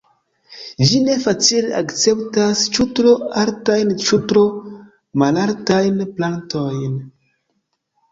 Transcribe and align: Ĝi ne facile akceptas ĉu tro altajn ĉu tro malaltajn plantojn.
Ĝi 0.91 0.99
ne 1.07 1.15
facile 1.25 1.73
akceptas 1.79 2.63
ĉu 2.77 2.85
tro 2.99 3.11
altajn 3.41 3.91
ĉu 4.05 4.19
tro 4.31 4.43
malaltajn 5.25 6.01
plantojn. 6.17 6.97